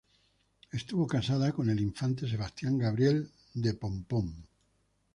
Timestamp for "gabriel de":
2.79-3.73